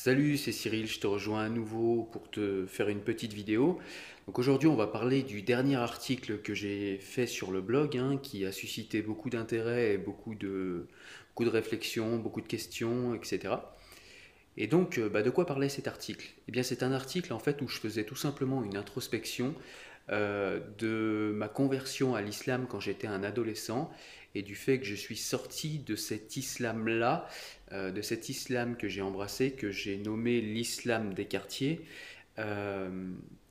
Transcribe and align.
Salut, 0.00 0.36
c'est 0.36 0.52
Cyril, 0.52 0.86
je 0.86 1.00
te 1.00 1.08
rejoins 1.08 1.42
à 1.42 1.48
nouveau 1.48 2.08
pour 2.12 2.30
te 2.30 2.66
faire 2.66 2.88
une 2.88 3.00
petite 3.00 3.32
vidéo. 3.32 3.80
Donc 4.26 4.38
aujourd'hui, 4.38 4.68
on 4.68 4.76
va 4.76 4.86
parler 4.86 5.24
du 5.24 5.42
dernier 5.42 5.74
article 5.74 6.38
que 6.38 6.54
j'ai 6.54 6.98
fait 6.98 7.26
sur 7.26 7.50
le 7.50 7.60
blog, 7.60 7.96
hein, 7.96 8.16
qui 8.22 8.46
a 8.46 8.52
suscité 8.52 9.02
beaucoup 9.02 9.28
d'intérêt 9.28 9.94
et 9.94 9.98
beaucoup 9.98 10.36
de, 10.36 10.86
beaucoup 11.30 11.44
de 11.44 11.50
réflexions, 11.50 12.16
beaucoup 12.16 12.40
de 12.40 12.46
questions, 12.46 13.12
etc. 13.16 13.56
Et 14.56 14.68
donc, 14.68 14.98
euh, 14.98 15.08
bah, 15.08 15.24
de 15.24 15.30
quoi 15.30 15.46
parlait 15.46 15.68
cet 15.68 15.88
article? 15.88 16.28
Eh 16.46 16.52
bien, 16.52 16.62
c'est 16.62 16.84
un 16.84 16.92
article 16.92 17.32
en 17.32 17.40
fait 17.40 17.60
où 17.60 17.66
je 17.66 17.80
faisais 17.80 18.04
tout 18.04 18.14
simplement 18.14 18.62
une 18.62 18.76
introspection 18.76 19.52
euh, 20.10 20.60
de 20.78 21.32
ma 21.34 21.48
conversion 21.48 22.14
à 22.14 22.22
l'islam 22.22 22.66
quand 22.68 22.80
j'étais 22.80 23.06
un 23.06 23.22
adolescent 23.22 23.90
et 24.34 24.42
du 24.42 24.54
fait 24.54 24.78
que 24.78 24.84
je 24.84 24.94
suis 24.94 25.16
sorti 25.16 25.78
de 25.78 25.96
cet 25.96 26.36
islam-là, 26.36 27.26
euh, 27.72 27.90
de 27.90 28.02
cet 28.02 28.28
islam 28.28 28.76
que 28.76 28.88
j'ai 28.88 29.02
embrassé, 29.02 29.52
que 29.52 29.70
j'ai 29.70 29.96
nommé 29.96 30.40
l'islam 30.40 31.14
des 31.14 31.26
quartiers. 31.26 31.80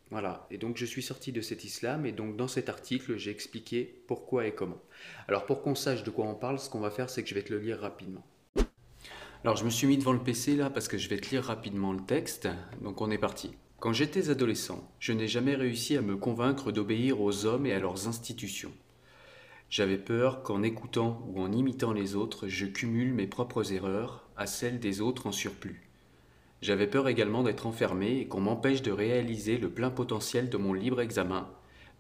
voilà, 0.09 0.47
et 0.49 0.57
donc 0.57 0.77
je 0.77 0.85
suis 0.85 1.01
sorti 1.01 1.31
de 1.33 1.41
cet 1.41 1.65
islam, 1.65 2.05
et 2.05 2.13
donc 2.13 2.37
dans 2.37 2.47
cet 2.47 2.69
article, 2.69 3.17
j'ai 3.17 3.31
expliqué 3.31 4.01
pourquoi 4.07 4.47
et 4.47 4.53
comment. 4.53 4.81
Alors 5.27 5.45
pour 5.45 5.61
qu'on 5.61 5.75
sache 5.75 6.03
de 6.03 6.09
quoi 6.09 6.25
on 6.25 6.35
parle, 6.35 6.59
ce 6.59 6.69
qu'on 6.69 6.79
va 6.79 6.91
faire, 6.91 7.09
c'est 7.09 7.23
que 7.23 7.29
je 7.29 7.35
vais 7.35 7.43
te 7.43 7.53
le 7.53 7.59
lire 7.59 7.79
rapidement. 7.79 8.25
Alors 9.43 9.55
je 9.55 9.63
me 9.63 9.69
suis 9.69 9.87
mis 9.87 9.97
devant 9.97 10.13
le 10.13 10.23
PC 10.23 10.55
là 10.55 10.69
parce 10.69 10.87
que 10.87 10.97
je 10.97 11.07
vais 11.09 11.17
te 11.17 11.29
lire 11.29 11.43
rapidement 11.43 11.93
le 11.93 12.01
texte, 12.01 12.47
donc 12.81 13.01
on 13.01 13.11
est 13.11 13.17
parti. 13.17 13.51
Quand 13.79 13.93
j'étais 13.93 14.31
adolescent, 14.31 14.91
je 14.99 15.13
n'ai 15.13 15.27
jamais 15.27 15.53
réussi 15.53 15.95
à 15.97 16.01
me 16.01 16.17
convaincre 16.17 16.71
d'obéir 16.71 17.21
aux 17.21 17.45
hommes 17.45 17.67
et 17.67 17.73
à 17.73 17.79
leurs 17.79 18.07
institutions. 18.07 18.73
J'avais 19.69 19.99
peur 19.99 20.41
qu'en 20.41 20.63
écoutant 20.63 21.23
ou 21.27 21.39
en 21.41 21.51
imitant 21.51 21.93
les 21.93 22.15
autres, 22.15 22.47
je 22.47 22.65
cumule 22.65 23.13
mes 23.13 23.27
propres 23.27 23.73
erreurs 23.73 24.27
à 24.35 24.47
celles 24.47 24.79
des 24.79 24.99
autres 24.99 25.27
en 25.27 25.31
surplus. 25.31 25.87
J'avais 26.63 26.87
peur 26.87 27.07
également 27.07 27.43
d'être 27.43 27.67
enfermé 27.67 28.17
et 28.17 28.27
qu'on 28.27 28.41
m'empêche 28.41 28.81
de 28.81 28.91
réaliser 28.91 29.59
le 29.59 29.69
plein 29.69 29.91
potentiel 29.91 30.49
de 30.49 30.57
mon 30.57 30.73
libre 30.73 30.99
examen, 30.99 31.47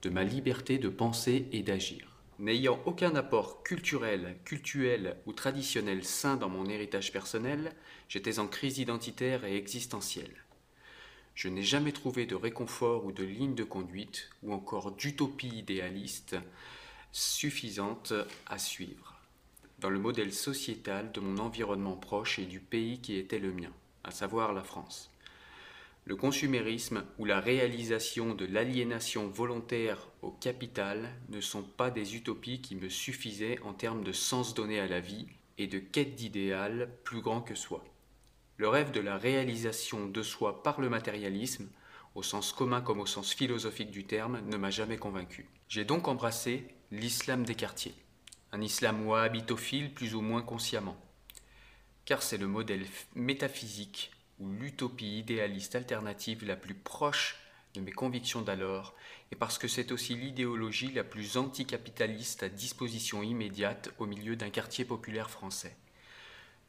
de 0.01 0.09
ma 0.09 0.23
liberté 0.23 0.79
de 0.79 0.89
penser 0.89 1.47
et 1.51 1.61
d'agir. 1.61 2.17
N'ayant 2.39 2.79
aucun 2.85 3.13
apport 3.15 3.61
culturel, 3.61 4.37
cultuel 4.45 5.17
ou 5.27 5.33
traditionnel 5.33 6.03
sain 6.03 6.37
dans 6.37 6.49
mon 6.49 6.65
héritage 6.65 7.11
personnel, 7.11 7.71
j'étais 8.09 8.39
en 8.39 8.47
crise 8.47 8.79
identitaire 8.79 9.45
et 9.45 9.57
existentielle. 9.57 10.46
Je 11.37 11.49
n'ai 11.49 11.61
jamais 11.61 11.91
trouvé 11.91 12.25
de 12.25 12.33
réconfort 12.33 13.05
ou 13.05 13.11
de 13.11 13.23
ligne 13.23 13.53
de 13.53 13.63
conduite, 13.63 14.31
ou 14.41 14.53
encore 14.53 14.93
d'utopie 14.93 15.49
idéaliste 15.49 16.35
suffisante 17.11 18.11
à 18.47 18.57
suivre, 18.57 19.21
dans 19.77 19.91
le 19.91 19.99
modèle 19.99 20.33
sociétal 20.33 21.11
de 21.11 21.19
mon 21.19 21.37
environnement 21.37 21.95
proche 21.95 22.39
et 22.39 22.45
du 22.45 22.59
pays 22.59 23.01
qui 23.01 23.17
était 23.17 23.37
le 23.37 23.53
mien, 23.53 23.69
à 24.03 24.09
savoir 24.09 24.51
la 24.51 24.63
France. 24.63 25.11
Le 26.05 26.15
consumérisme 26.15 27.03
ou 27.19 27.25
la 27.25 27.39
réalisation 27.39 28.33
de 28.33 28.45
l'aliénation 28.45 29.27
volontaire 29.27 30.07
au 30.23 30.31
capital 30.31 31.13
ne 31.29 31.39
sont 31.39 31.61
pas 31.61 31.91
des 31.91 32.15
utopies 32.15 32.61
qui 32.61 32.75
me 32.75 32.89
suffisaient 32.89 33.59
en 33.61 33.73
termes 33.73 34.03
de 34.03 34.11
sens 34.11 34.55
donné 34.55 34.79
à 34.79 34.87
la 34.87 35.01
vie 35.01 35.27
et 35.59 35.67
de 35.67 35.77
quête 35.77 36.15
d'idéal 36.15 36.89
plus 37.03 37.21
grand 37.21 37.41
que 37.41 37.53
soi. 37.53 37.85
Le 38.57 38.69
rêve 38.69 38.89
de 38.89 38.99
la 38.99 39.17
réalisation 39.17 40.07
de 40.07 40.23
soi 40.23 40.63
par 40.63 40.81
le 40.81 40.89
matérialisme, 40.89 41.69
au 42.15 42.23
sens 42.23 42.51
commun 42.51 42.81
comme 42.81 42.99
au 42.99 43.05
sens 43.05 43.31
philosophique 43.31 43.91
du 43.91 44.05
terme, 44.05 44.41
ne 44.47 44.57
m'a 44.57 44.71
jamais 44.71 44.97
convaincu. 44.97 45.47
J'ai 45.69 45.85
donc 45.85 46.07
embrassé 46.07 46.67
l'islam 46.89 47.43
des 47.43 47.53
quartiers, 47.53 47.93
un 48.51 48.61
islam 48.61 49.05
wahhabitophile 49.05 49.93
plus 49.93 50.15
ou 50.15 50.21
moins 50.21 50.41
consciemment, 50.41 50.97
car 52.05 52.23
c'est 52.23 52.39
le 52.39 52.47
modèle 52.47 52.87
métaphysique 53.13 54.11
ou 54.39 54.49
l'utopie 54.49 55.19
idéaliste 55.19 55.75
alternative 55.75 56.43
la 56.43 56.55
plus 56.55 56.73
proche 56.73 57.37
de 57.75 57.81
mes 57.81 57.91
convictions 57.91 58.41
d'alors, 58.41 58.95
et 59.31 59.35
parce 59.35 59.59
que 59.59 59.67
c'est 59.67 59.91
aussi 59.91 60.15
l'idéologie 60.15 60.91
la 60.91 61.03
plus 61.03 61.37
anticapitaliste 61.37 62.41
à 62.41 62.49
disposition 62.49 63.21
immédiate 63.21 63.93
au 63.99 64.07
milieu 64.07 64.35
d'un 64.35 64.49
quartier 64.49 64.83
populaire 64.83 65.29
français, 65.29 65.77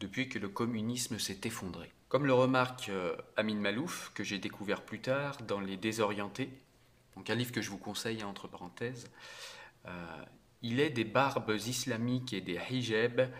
depuis 0.01 0.29
que 0.29 0.39
le 0.39 0.49
communisme 0.49 1.19
s'est 1.19 1.41
effondré. 1.45 1.91
Comme 2.09 2.27
le 2.27 2.33
remarque 2.33 2.89
euh, 2.89 3.17
Amin 3.37 3.57
Malouf, 3.57 4.13
que 4.15 4.25
j'ai 4.25 4.39
découvert 4.39 4.83
plus 4.83 5.01
tard 5.01 5.37
dans 5.43 5.61
Les 5.61 5.77
Désorientés, 5.77 6.51
donc 7.17 7.29
un 7.29 7.35
livre 7.35 7.53
que 7.53 7.61
je 7.61 7.71
vous 7.71 7.79
conseille 7.79 8.25
entre 8.25 8.49
parenthèses, 8.49 9.11
euh, 9.87 10.25
il 10.63 10.81
est 10.81 10.91
des 10.91 11.05
barbes 11.05 11.55
islamiques 11.67 12.33
et 12.33 12.41
des 12.41 12.59
hijabs 12.71 13.31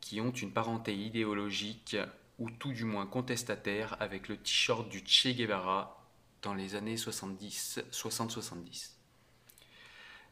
qui 0.00 0.20
ont 0.20 0.30
une 0.30 0.52
parenté 0.52 0.96
idéologique 0.96 1.96
ou 2.38 2.50
tout 2.50 2.72
du 2.72 2.84
moins 2.84 3.06
contestataire 3.06 3.96
avec 4.00 4.28
le 4.28 4.36
t-shirt 4.36 4.88
du 4.88 5.02
Che 5.06 5.28
Guevara 5.28 6.04
dans 6.42 6.54
les 6.54 6.74
années 6.74 6.96
60-70. 6.96 8.90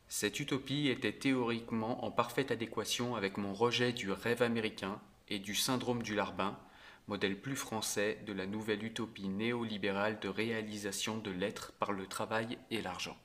Cette 0.09 0.39
utopie 0.39 0.89
était 0.89 1.13
théoriquement 1.13 2.05
en 2.05 2.11
parfaite 2.11 2.51
adéquation 2.51 3.17
avec 3.17 3.37
mon 3.37 3.55
rejet 3.55 3.93
du 3.93 4.13
rêve 4.13 4.43
américain 4.43 5.01
et 5.29 5.39
du 5.39 5.55
syndrome 5.55 6.03
du 6.03 6.15
larbin, 6.15 6.59
modèle 7.07 7.41
plus 7.41 7.57
français 7.57 8.23
de 8.27 8.33
la 8.33 8.47
nouvelle 8.47 8.85
utopie 8.85 9.29
néolibérale 9.29 10.19
de 10.21 10.29
réalisation 10.29 11.19
de 11.19 11.31
l'être 11.31 11.73
par 11.73 11.93
le 11.93 12.07
travail 12.07 12.59
et 12.71 12.83
l'argent. 12.83 13.17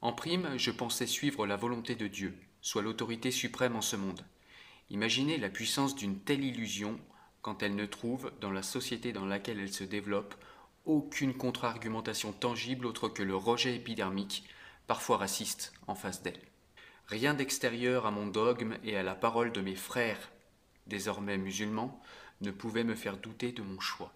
En 0.00 0.12
prime, 0.12 0.56
je 0.56 0.70
pensais 0.70 1.06
suivre 1.06 1.46
la 1.46 1.56
volonté 1.56 1.94
de 1.94 2.06
Dieu, 2.06 2.38
soit 2.60 2.82
l'autorité 2.82 3.30
suprême 3.30 3.76
en 3.76 3.80
ce 3.80 3.96
monde. 3.96 4.24
Imaginez 4.88 5.38
la 5.38 5.50
puissance 5.50 5.94
d'une 5.94 6.20
telle 6.20 6.44
illusion 6.44 6.98
quand 7.42 7.62
elle 7.62 7.74
ne 7.74 7.86
trouve, 7.86 8.32
dans 8.40 8.50
la 8.50 8.62
société 8.62 9.12
dans 9.12 9.24
laquelle 9.24 9.60
elle 9.60 9.72
se 9.72 9.84
développe, 9.84 10.34
aucune 10.84 11.34
contre-argumentation 11.34 12.32
tangible 12.32 12.86
autre 12.86 13.08
que 13.08 13.22
le 13.22 13.36
rejet 13.36 13.76
épidermique, 13.76 14.44
parfois 14.86 15.18
raciste, 15.18 15.72
en 15.86 15.94
face 15.94 16.22
d'elle. 16.22 16.40
Rien 17.06 17.34
d'extérieur 17.34 18.06
à 18.06 18.10
mon 18.10 18.26
dogme 18.26 18.76
et 18.84 18.96
à 18.96 19.02
la 19.02 19.14
parole 19.14 19.52
de 19.52 19.60
mes 19.60 19.74
frères, 19.74 20.30
désormais 20.86 21.38
musulmans, 21.38 22.00
ne 22.40 22.50
pouvait 22.50 22.84
me 22.84 22.94
faire 22.94 23.16
douter 23.16 23.52
de 23.52 23.62
mon 23.62 23.80
choix. 23.80 24.12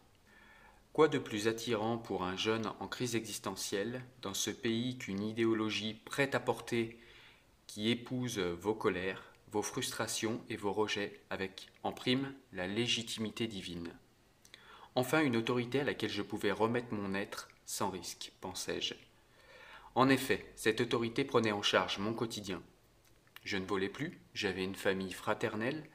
Quoi 0.92 1.08
de 1.08 1.18
plus 1.18 1.48
attirant 1.48 1.98
pour 1.98 2.22
un 2.22 2.36
jeune 2.36 2.72
en 2.78 2.86
crise 2.86 3.16
existentielle 3.16 4.04
dans 4.22 4.34
ce 4.34 4.50
pays 4.50 4.96
qu'une 4.96 5.22
idéologie 5.22 5.94
prête 6.04 6.34
à 6.34 6.40
porter 6.40 6.98
qui 7.66 7.90
épouse 7.90 8.38
vos 8.38 8.74
colères, 8.74 9.32
vos 9.50 9.62
frustrations 9.62 10.40
et 10.48 10.56
vos 10.56 10.72
rejets 10.72 11.20
avec, 11.30 11.68
en 11.82 11.92
prime, 11.92 12.32
la 12.52 12.66
légitimité 12.66 13.46
divine? 13.46 13.92
Enfin, 14.94 15.20
une 15.22 15.36
autorité 15.36 15.80
à 15.80 15.84
laquelle 15.84 16.10
je 16.10 16.22
pouvais 16.22 16.52
remettre 16.52 16.94
mon 16.94 17.14
être 17.14 17.48
sans 17.66 17.90
risque, 17.90 18.32
pensais-je. 18.40 18.94
En 19.96 20.08
effet, 20.08 20.52
cette 20.54 20.80
autorité 20.80 21.24
prenait 21.24 21.52
en 21.52 21.62
charge 21.62 21.98
mon 21.98 22.14
quotidien. 22.14 22.62
Je 23.44 23.56
ne 23.56 23.66
volais 23.66 23.88
plus, 23.88 24.20
j'avais 24.34 24.64
une 24.64 24.74
famille 24.74 25.12
fraternelle, 25.12 25.88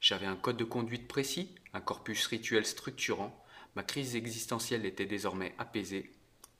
j'avais 0.00 0.26
un 0.26 0.36
code 0.36 0.56
de 0.56 0.64
conduite 0.64 1.08
précis, 1.08 1.54
un 1.72 1.80
corpus 1.80 2.26
rituel 2.26 2.66
structurant, 2.66 3.44
ma 3.74 3.82
crise 3.82 4.16
existentielle 4.16 4.86
était 4.86 5.06
désormais 5.06 5.54
apaisée, 5.58 6.12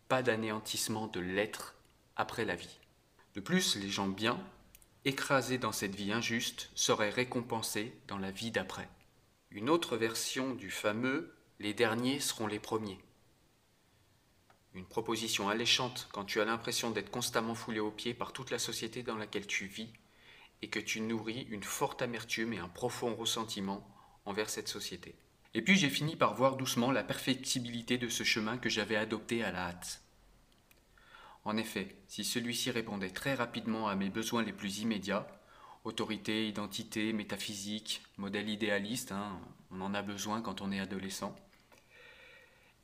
pas 0.08 0.22
d'anéantissement 0.22 1.06
de 1.06 1.20
l'être 1.20 1.74
après 2.16 2.44
la 2.44 2.56
vie. 2.56 2.78
De 3.34 3.41
plus, 3.41 3.76
les 3.76 3.91
gens 3.91 4.08
bien, 4.08 4.41
écrasés 5.04 5.58
dans 5.58 5.72
cette 5.72 5.94
vie 5.94 6.12
injuste, 6.12 6.70
seraient 6.74 7.10
récompensés 7.10 7.92
dans 8.08 8.19
la 8.19 8.30
vie 8.30 8.50
d'après. 8.50 8.88
Une 9.50 9.70
autre 9.70 9.97
version 9.97 10.54
du 10.54 10.70
fameux 10.70 11.32
Les 11.58 11.72
derniers 11.72 12.20
seront 12.20 12.47
les 12.47 12.58
premiers. 12.58 12.98
Une 14.74 14.84
proposition 14.84 15.48
alléchante 15.48 16.08
quand 16.12 16.24
tu 16.24 16.41
as 16.41 16.44
l'impression 16.44 16.91
d'être 16.91 17.10
constamment 17.10 17.54
foulé 17.54 17.80
aux 17.80 17.91
pieds 17.91 18.12
par 18.12 18.34
toute 18.34 18.50
la 18.50 18.58
société 18.58 19.03
dans 19.03 19.16
laquelle 19.16 19.47
tu 19.47 19.66
vis 19.66 19.88
et 20.62 20.68
que 20.68 20.80
tu 20.80 21.00
nourris 21.00 21.46
une 21.50 21.62
forte 21.62 22.02
amertume 22.02 22.53
et 22.53 22.58
un 22.58 22.68
profond 22.68 23.14
ressentiment 23.14 23.86
envers 24.24 24.50
cette 24.50 24.68
société. 24.68 25.14
Et 25.54 25.62
puis 25.62 25.76
j'ai 25.76 25.91
fini 25.91 26.16
par 26.16 26.34
voir 26.34 26.56
doucement 26.56 26.91
la 26.91 27.04
perfectibilité 27.04 27.98
de 27.98 28.08
ce 28.08 28.24
chemin 28.24 28.58
que 28.58 28.68
j'avais 28.68 28.97
adopté 28.97 29.42
à 29.42 29.53
la 29.53 29.68
hâte. 29.68 30.03
En 31.44 31.56
effet, 31.56 31.97
si 32.08 32.24
celui-ci 32.24 32.70
répondait 32.70 33.10
très 33.10 33.34
rapidement 33.34 33.88
à 33.88 33.94
mes 33.94 34.10
besoins 34.10 34.42
les 34.42 34.53
plus 34.53 34.80
immédiats, 34.80 35.28
autorité, 35.84 36.48
identité, 36.48 37.12
métaphysique, 37.12 38.02
modèle 38.16 38.48
idéaliste, 38.48 39.12
hein, 39.12 39.41
on 39.70 39.80
en 39.80 39.94
a 39.94 40.02
besoin 40.02 40.42
quand 40.42 40.60
on 40.60 40.72
est 40.72 40.80
adolescent. 40.80 41.36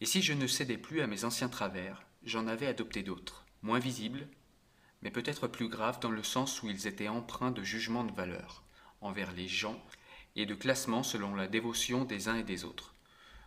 Et 0.00 0.06
si 0.06 0.22
je 0.22 0.32
ne 0.32 0.46
cédais 0.46 0.78
plus 0.78 1.00
à 1.00 1.06
mes 1.06 1.24
anciens 1.24 1.48
travers, 1.48 2.04
j'en 2.24 2.46
avais 2.46 2.66
adopté 2.66 3.02
d'autres, 3.02 3.44
moins 3.62 3.80
visibles, 3.80 4.28
mais 5.02 5.10
peut-être 5.10 5.48
plus 5.48 5.68
graves 5.68 6.00
dans 6.00 6.10
le 6.10 6.22
sens 6.22 6.62
où 6.62 6.70
ils 6.70 6.86
étaient 6.86 7.08
empreints 7.08 7.50
de 7.50 7.62
jugement 7.62 8.04
de 8.04 8.12
valeur 8.12 8.62
envers 9.00 9.32
les 9.32 9.48
gens 9.48 9.80
et 10.36 10.46
de 10.46 10.54
classement 10.54 11.02
selon 11.02 11.34
la 11.34 11.48
dévotion 11.48 12.04
des 12.04 12.28
uns 12.28 12.36
et 12.36 12.44
des 12.44 12.64
autres, 12.64 12.94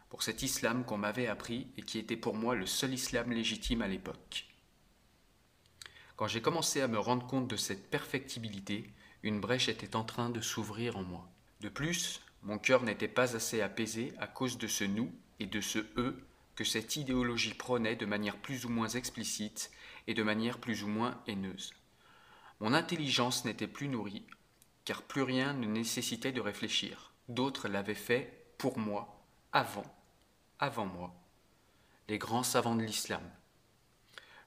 pour 0.09 0.21
cet 0.21 0.43
islam 0.43 0.85
qu'on 0.85 0.97
m'avait 0.97 1.27
appris 1.27 1.67
et 1.77 1.81
qui 1.81 1.97
était 1.97 2.17
pour 2.17 2.35
moi 2.35 2.55
le 2.55 2.65
seul 2.65 2.93
islam 2.93 3.31
légitime 3.31 3.81
à 3.81 3.87
l'époque. 3.87 4.45
Quand 6.15 6.27
j'ai 6.27 6.41
commencé 6.41 6.81
à 6.81 6.87
me 6.87 6.99
rendre 6.99 7.25
compte 7.27 7.49
de 7.49 7.57
cette 7.57 7.89
perfectibilité, 7.89 8.89
une 9.23 9.41
brèche 9.41 9.69
était 9.69 9.95
en 9.95 10.03
train 10.03 10.29
de 10.29 10.39
s'ouvrir 10.39 10.97
en 10.97 11.03
moi. 11.03 11.27
De 11.61 11.69
plus, 11.69 12.21
mon 12.43 12.57
cœur 12.57 12.83
n'était 12.83 13.07
pas 13.07 13.35
assez 13.35 13.61
apaisé 13.61 14.13
à 14.19 14.27
cause 14.27 14.57
de 14.57 14.67
ce 14.67 14.83
nous 14.83 15.11
et 15.39 15.47
de 15.47 15.61
ce 15.61 15.79
eux 15.97 16.23
que 16.55 16.63
cette 16.63 16.95
idéologie 16.95 17.53
prônait 17.53 17.95
de 17.95 18.05
manière 18.05 18.37
plus 18.37 18.65
ou 18.65 18.69
moins 18.69 18.87
explicite 18.87 19.71
et 20.07 20.13
de 20.13 20.23
manière 20.23 20.59
plus 20.59 20.83
ou 20.83 20.87
moins 20.87 21.21
haineuse. 21.27 21.73
Mon 22.59 22.73
intelligence 22.73 23.45
n'était 23.45 23.67
plus 23.67 23.87
nourrie, 23.87 24.25
car 24.85 25.01
plus 25.01 25.23
rien 25.23 25.53
ne 25.53 25.67
nécessitait 25.67 26.31
de 26.31 26.41
réfléchir. 26.41 27.11
D'autres 27.27 27.67
l'avaient 27.67 27.95
fait 27.95 28.45
pour 28.57 28.77
moi, 28.77 29.25
avant, 29.51 29.85
avant 30.59 30.85
moi. 30.85 31.13
Les 32.07 32.17
grands 32.17 32.43
savants 32.43 32.75
de 32.75 32.83
l'islam. 32.83 33.23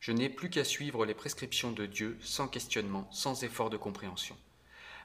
Je 0.00 0.12
n'ai 0.12 0.28
plus 0.28 0.48
qu'à 0.48 0.64
suivre 0.64 1.04
les 1.04 1.14
prescriptions 1.14 1.72
de 1.72 1.86
Dieu 1.86 2.18
sans 2.20 2.46
questionnement, 2.46 3.08
sans 3.10 3.42
effort 3.42 3.68
de 3.68 3.76
compréhension. 3.76 4.36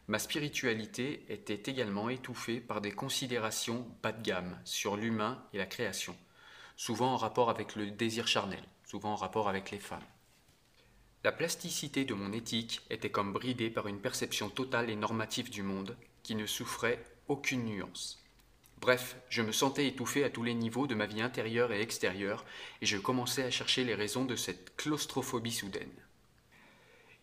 Ma 0.08 0.20
spiritualité 0.20 1.26
était 1.30 1.72
également 1.72 2.10
étouffée 2.10 2.60
par 2.60 2.80
des 2.80 2.92
considérations 2.92 3.88
bas 4.04 4.12
de 4.12 4.22
gamme 4.22 4.60
sur 4.66 4.98
l'humain 4.98 5.44
et 5.54 5.58
la 5.58 5.66
création, 5.66 6.16
souvent 6.76 7.14
en 7.14 7.18
rapport 7.18 7.50
avec 7.50 7.76
le 7.76 7.90
désir 7.90 8.28
charnel, 8.28 8.64
souvent 8.86 9.14
en 9.14 9.16
rapport 9.16 9.50
avec 9.50 9.72
les 9.72 9.80
femmes. 9.80 10.04
La 11.24 11.32
plasticité 11.32 12.04
de 12.04 12.14
mon 12.14 12.34
éthique 12.34 12.82
était 12.90 13.10
comme 13.10 13.32
bridée 13.32 13.70
par 13.70 13.88
une 13.88 14.02
perception 14.02 14.50
totale 14.50 14.90
et 14.90 14.98
normative 14.98 15.50
du 15.50 15.64
monde 15.64 15.96
qui 16.22 16.36
ne 16.36 16.46
souffrait 16.46 17.02
aucune 17.30 17.64
nuance. 17.64 18.22
Bref, 18.82 19.16
je 19.30 19.42
me 19.42 19.54
sentais 19.54 19.88
étouffé 19.88 20.26
à 20.26 20.30
tous 20.30 20.44
les 20.44 20.54
niveaux 20.54 20.86
de 20.86 20.96
ma 20.96 21.06
vie 21.06 21.22
intérieure 21.22 21.72
et 21.72 21.80
extérieure, 21.80 22.44
et 22.82 22.86
je 22.86 22.98
commençais 22.98 23.44
à 23.44 23.52
chercher 23.52 23.86
les 23.86 23.96
raisons 23.96 24.26
de 24.26 24.36
cette 24.36 24.76
claustrophobie 24.76 25.54
soudaine. 25.54 25.94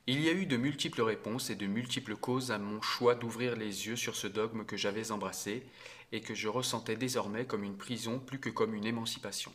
Il 0.06 0.22
y 0.22 0.30
a 0.30 0.32
eu 0.32 0.46
de 0.46 0.56
multiples 0.56 1.02
réponses 1.02 1.50
et 1.50 1.54
de 1.54 1.66
multiples 1.66 2.16
causes 2.16 2.52
à 2.52 2.58
mon 2.58 2.80
choix 2.80 3.14
d'ouvrir 3.14 3.54
les 3.54 3.86
yeux 3.86 3.96
sur 3.96 4.16
ce 4.16 4.26
dogme 4.26 4.64
que 4.64 4.78
j'avais 4.78 5.10
embrassé 5.10 5.62
et 6.10 6.22
que 6.22 6.34
je 6.34 6.48
ressentais 6.48 6.96
désormais 6.96 7.44
comme 7.44 7.64
une 7.64 7.76
prison 7.76 8.18
plus 8.18 8.40
que 8.40 8.48
comme 8.48 8.74
une 8.74 8.86
émancipation. 8.86 9.52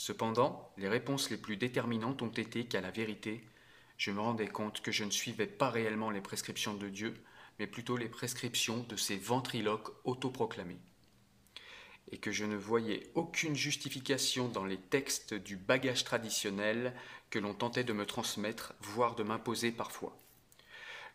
Cependant, 0.00 0.72
les 0.76 0.88
réponses 0.88 1.28
les 1.28 1.36
plus 1.36 1.56
déterminantes 1.56 2.22
ont 2.22 2.30
été 2.30 2.66
qu'à 2.66 2.80
la 2.80 2.92
vérité, 2.92 3.42
je 3.96 4.12
me 4.12 4.20
rendais 4.20 4.46
compte 4.46 4.80
que 4.80 4.92
je 4.92 5.02
ne 5.02 5.10
suivais 5.10 5.48
pas 5.48 5.70
réellement 5.70 6.10
les 6.10 6.20
prescriptions 6.20 6.74
de 6.74 6.88
Dieu, 6.88 7.14
mais 7.58 7.66
plutôt 7.66 7.96
les 7.96 8.08
prescriptions 8.08 8.86
de 8.88 8.94
ces 8.94 9.16
ventriloques 9.16 9.90
autoproclamés, 10.04 10.78
et 12.12 12.18
que 12.18 12.30
je 12.30 12.44
ne 12.44 12.54
voyais 12.54 13.10
aucune 13.16 13.56
justification 13.56 14.46
dans 14.46 14.64
les 14.64 14.78
textes 14.78 15.34
du 15.34 15.56
bagage 15.56 16.04
traditionnel 16.04 16.94
que 17.28 17.40
l'on 17.40 17.52
tentait 17.52 17.82
de 17.82 17.92
me 17.92 18.06
transmettre, 18.06 18.74
voire 18.80 19.16
de 19.16 19.24
m'imposer 19.24 19.72
parfois. 19.72 20.16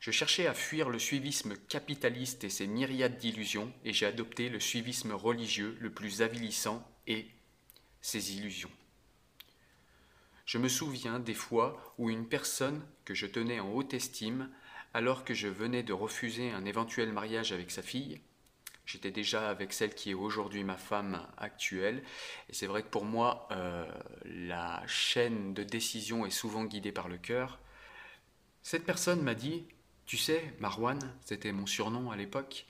Je 0.01 0.11
cherchais 0.11 0.45
à 0.45 0.53
fuir 0.53 0.89
le 0.89 0.99
suivisme 0.99 1.55
capitaliste 1.69 2.43
et 2.43 2.49
ses 2.49 2.67
myriades 2.67 3.17
d'illusions, 3.17 3.71
et 3.85 3.93
j'ai 3.93 4.07
adopté 4.07 4.49
le 4.49 4.59
suivisme 4.59 5.13
religieux 5.13 5.77
le 5.79 5.89
plus 5.89 6.21
avilissant 6.21 6.85
et 7.07 7.29
ses 8.03 8.35
illusions. 8.35 8.69
Je 10.45 10.57
me 10.57 10.67
souviens 10.67 11.19
des 11.19 11.33
fois 11.33 11.95
où 11.97 12.09
une 12.09 12.27
personne 12.27 12.85
que 13.05 13.15
je 13.15 13.25
tenais 13.25 13.61
en 13.61 13.71
haute 13.71 13.93
estime, 13.93 14.51
alors 14.93 15.23
que 15.23 15.33
je 15.33 15.47
venais 15.47 15.83
de 15.83 15.93
refuser 15.93 16.51
un 16.51 16.65
éventuel 16.65 17.11
mariage 17.13 17.53
avec 17.53 17.71
sa 17.71 17.81
fille, 17.81 18.19
j'étais 18.85 19.09
déjà 19.09 19.49
avec 19.49 19.71
celle 19.71 19.95
qui 19.95 20.11
est 20.11 20.15
aujourd'hui 20.15 20.65
ma 20.65 20.75
femme 20.75 21.25
actuelle, 21.37 22.03
et 22.49 22.53
c'est 22.53 22.67
vrai 22.67 22.83
que 22.83 22.89
pour 22.89 23.05
moi, 23.05 23.47
euh, 23.51 23.89
la 24.25 24.83
chaîne 24.85 25.53
de 25.53 25.63
décision 25.63 26.25
est 26.25 26.29
souvent 26.29 26.65
guidée 26.65 26.91
par 26.91 27.07
le 27.07 27.17
cœur. 27.17 27.59
Cette 28.61 28.85
personne 28.85 29.21
m'a 29.21 29.33
dit, 29.33 29.65
tu 30.05 30.17
sais, 30.17 30.53
Marwan, 30.59 30.99
c'était 31.21 31.53
mon 31.53 31.65
surnom 31.65 32.11
à 32.11 32.17
l'époque, 32.17 32.65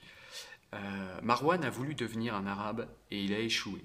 euh, 0.74 1.20
Marwan 1.22 1.64
a 1.64 1.70
voulu 1.70 1.96
devenir 1.96 2.36
un 2.36 2.46
arabe 2.46 2.88
et 3.10 3.22
il 3.22 3.34
a 3.34 3.40
échoué. 3.40 3.84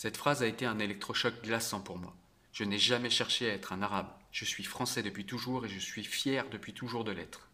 Cette 0.00 0.16
phrase 0.16 0.44
a 0.44 0.46
été 0.46 0.64
un 0.64 0.78
électrochoc 0.78 1.42
glaçant 1.42 1.80
pour 1.80 1.98
moi. 1.98 2.14
Je 2.52 2.62
n'ai 2.62 2.78
jamais 2.78 3.10
cherché 3.10 3.50
à 3.50 3.54
être 3.54 3.72
un 3.72 3.82
arabe. 3.82 4.06
Je 4.30 4.44
suis 4.44 4.62
français 4.62 5.02
depuis 5.02 5.26
toujours 5.26 5.66
et 5.66 5.68
je 5.68 5.80
suis 5.80 6.04
fier 6.04 6.48
depuis 6.50 6.72
toujours 6.72 7.02
de 7.02 7.10
l'être. 7.10 7.50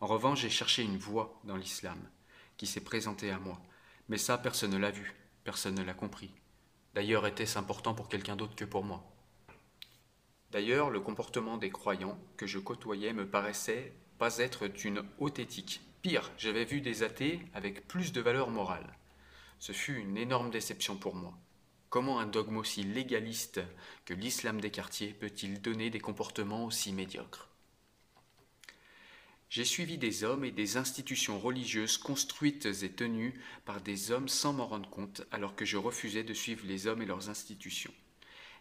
En 0.00 0.08
revanche, 0.08 0.40
j'ai 0.40 0.50
cherché 0.50 0.82
une 0.82 0.98
voie 0.98 1.40
dans 1.44 1.54
l'islam 1.54 1.96
qui 2.56 2.66
s'est 2.66 2.82
présentée 2.82 3.30
à 3.30 3.38
moi. 3.38 3.62
Mais 4.08 4.18
ça, 4.18 4.36
personne 4.36 4.72
ne 4.72 4.78
l'a 4.78 4.90
vu, 4.90 5.14
personne 5.44 5.76
ne 5.76 5.84
l'a 5.84 5.94
compris. 5.94 6.32
D'ailleurs, 6.94 7.24
était-ce 7.24 7.56
important 7.56 7.94
pour 7.94 8.08
quelqu'un 8.08 8.34
d'autre 8.34 8.56
que 8.56 8.64
pour 8.64 8.82
moi? 8.82 9.08
D'ailleurs, 10.50 10.90
le 10.90 10.98
comportement 10.98 11.56
des 11.56 11.70
croyants 11.70 12.18
que 12.36 12.48
je 12.48 12.58
côtoyais 12.58 13.12
me 13.12 13.30
paraissait 13.30 13.92
pas 14.18 14.38
être 14.38 14.66
d'une 14.66 15.04
haute 15.20 15.38
éthique. 15.38 15.82
Pire, 16.02 16.32
j'avais 16.36 16.64
vu 16.64 16.80
des 16.80 17.04
athées 17.04 17.46
avec 17.54 17.86
plus 17.86 18.12
de 18.12 18.20
valeur 18.20 18.50
morale. 18.50 18.92
Ce 19.60 19.70
fut 19.70 19.94
une 19.94 20.16
énorme 20.16 20.50
déception 20.50 20.96
pour 20.96 21.14
moi. 21.14 21.38
Comment 21.88 22.18
un 22.18 22.26
dogme 22.26 22.56
aussi 22.56 22.82
légaliste 22.82 23.60
que 24.04 24.14
l'islam 24.14 24.60
des 24.60 24.70
quartiers 24.70 25.14
peut-il 25.14 25.60
donner 25.60 25.88
des 25.88 26.00
comportements 26.00 26.64
aussi 26.64 26.92
médiocres? 26.92 27.48
J'ai 29.48 29.64
suivi 29.64 29.96
des 29.96 30.24
hommes 30.24 30.44
et 30.44 30.50
des 30.50 30.76
institutions 30.76 31.38
religieuses 31.38 31.98
construites 31.98 32.66
et 32.82 32.90
tenues 32.90 33.40
par 33.64 33.80
des 33.80 34.10
hommes 34.10 34.28
sans 34.28 34.52
m'en 34.52 34.66
rendre 34.66 34.90
compte 34.90 35.22
alors 35.30 35.54
que 35.54 35.64
je 35.64 35.76
refusais 35.76 36.24
de 36.24 36.34
suivre 36.34 36.66
les 36.66 36.88
hommes 36.88 37.02
et 37.02 37.06
leurs 37.06 37.30
institutions. 37.30 37.94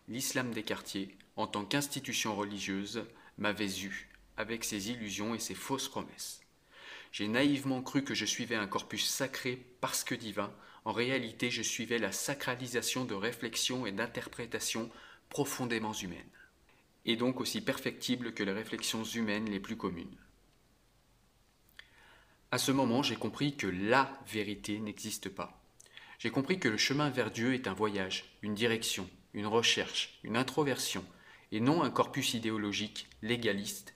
L'islam 0.08 0.54
des 0.54 0.62
quartiers, 0.62 1.18
en 1.36 1.48
tant 1.48 1.66
qu'institution 1.66 2.36
religieuse, 2.36 3.06
m'avait 3.40 3.80
eu, 3.80 4.10
avec 4.38 4.64
ses 4.64 4.92
illusions 4.92 5.34
et 5.34 5.40
ses 5.40 5.56
fausses 5.56 5.90
promesses. 5.90 6.42
J'ai 7.12 7.28
naïvement 7.28 7.82
cru 7.82 8.04
que 8.04 8.14
je 8.14 8.26
suivais 8.26 8.56
un 8.56 8.68
corpus 8.68 9.08
sacré 9.08 9.66
parce 9.82 10.04
que 10.04 10.14
divin, 10.14 10.54
en 10.86 10.92
réalité, 10.92 11.50
je 11.50 11.64
suivais 11.64 11.98
la 11.98 12.12
sacralisation 12.12 13.06
de 13.06 13.16
réflexions 13.16 13.88
et 13.88 13.92
d'interprétations 13.92 14.92
profondément 15.30 15.94
humaines, 15.94 16.22
et 17.06 17.16
donc 17.16 17.42
aussi 17.42 17.60
perfectibles 17.60 18.34
que 18.34 18.44
les 18.44 18.52
réflexions 18.52 19.04
humaines 19.04 19.50
les 19.50 19.60
plus 19.60 19.78
communes. 19.78 20.16
À 22.52 22.60
ce 22.60 22.72
moment, 22.72 23.02
j'ai 23.02 23.16
compris 23.16 23.58
que 23.58 23.66
la 23.66 24.16
vérité 24.32 24.80
n'existe 24.80 25.30
pas. 25.30 25.60
J'ai 26.20 26.30
compris 26.30 26.60
que 26.60 26.70
le 26.70 26.78
chemin 26.78 27.10
vers 27.10 27.32
Dieu 27.32 27.56
est 27.56 27.68
un 27.68 27.74
voyage, 27.74 28.38
une 28.44 28.54
direction, 28.54 29.10
une 29.34 29.48
recherche, 29.48 30.20
une 30.24 30.38
introversion, 30.38 31.04
et 31.52 31.60
non 31.60 31.82
un 31.82 31.90
corpus 31.90 32.36
idéologique, 32.36 33.08
légaliste, 33.24 33.96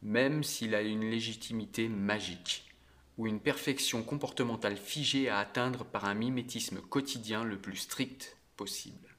même 0.00 0.42
s'il 0.42 0.74
a 0.74 0.80
une 0.80 1.08
légitimité 1.10 1.88
magique 1.88 2.71
ou 3.18 3.26
une 3.26 3.40
perfection 3.40 4.02
comportementale 4.02 4.76
figée 4.76 5.28
à 5.28 5.38
atteindre 5.38 5.84
par 5.84 6.04
un 6.06 6.14
mimétisme 6.14 6.80
quotidien 6.80 7.44
le 7.44 7.58
plus 7.58 7.76
strict 7.76 8.36
possible. 8.56 9.16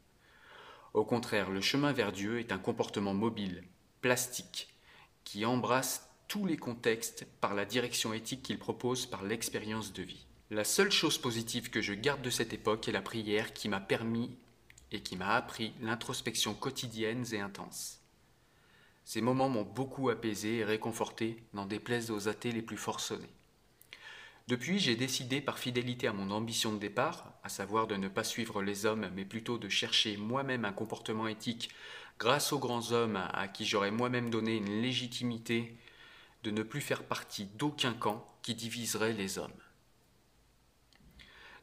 Au 0.93 1.03
contraire, 1.03 1.49
le 1.49 1.61
chemin 1.61 1.91
vers 1.91 2.11
Dieu 2.11 2.39
est 2.39 2.51
un 2.51 2.59
comportement 2.59 3.13
mobile, 3.13 3.63
plastique, 4.01 4.69
qui 5.23 5.45
embrasse 5.45 6.09
tous 6.27 6.45
les 6.45 6.57
contextes 6.57 7.27
par 7.41 7.53
la 7.53 7.65
direction 7.65 8.13
éthique 8.13 8.43
qu'il 8.43 8.59
propose 8.59 9.05
par 9.05 9.23
l'expérience 9.23 9.93
de 9.93 10.03
vie. 10.03 10.25
La 10.49 10.63
seule 10.63 10.91
chose 10.91 11.17
positive 11.17 11.69
que 11.69 11.81
je 11.81 11.93
garde 11.93 12.21
de 12.21 12.29
cette 12.29 12.53
époque 12.53 12.87
est 12.87 12.91
la 12.91 13.01
prière 13.01 13.53
qui 13.53 13.69
m'a 13.69 13.79
permis 13.79 14.35
et 14.91 15.01
qui 15.01 15.15
m'a 15.15 15.35
appris 15.35 15.73
l'introspection 15.81 16.53
quotidienne 16.53 17.25
et 17.31 17.39
intense. 17.39 18.01
Ces 19.05 19.21
moments 19.21 19.49
m'ont 19.49 19.63
beaucoup 19.63 20.09
apaisé 20.09 20.57
et 20.57 20.63
réconforté, 20.63 21.43
n'en 21.53 21.65
déplaise 21.65 22.11
aux 22.11 22.27
athées 22.27 22.51
les 22.51 22.61
plus 22.61 22.77
forcenés. 22.77 23.33
Depuis, 24.47 24.77
j'ai 24.77 24.97
décidé 24.97 25.39
par 25.39 25.57
fidélité 25.57 26.07
à 26.07 26.13
mon 26.13 26.29
ambition 26.29 26.73
de 26.73 26.77
départ, 26.77 27.33
à 27.43 27.49
savoir 27.49 27.87
de 27.87 27.95
ne 27.95 28.09
pas 28.09 28.25
suivre 28.25 28.61
les 28.61 28.85
hommes, 28.85 29.09
mais 29.15 29.23
plutôt 29.23 29.57
de 29.57 29.69
chercher 29.69 30.17
moi-même 30.17 30.65
un 30.65 30.73
comportement 30.73 31.27
éthique 31.27 31.69
grâce 32.19 32.51
aux 32.51 32.59
grands 32.59 32.91
hommes 32.91 33.15
à 33.15 33.47
qui 33.47 33.65
j'aurais 33.65 33.91
moi-même 33.91 34.29
donné 34.29 34.57
une 34.57 34.81
légitimité, 34.81 35.77
de 36.43 36.51
ne 36.51 36.61
plus 36.61 36.81
faire 36.81 37.03
partie 37.03 37.45
d'aucun 37.45 37.93
camp 37.93 38.37
qui 38.41 38.53
diviserait 38.53 39.13
les 39.13 39.37
hommes. 39.37 39.51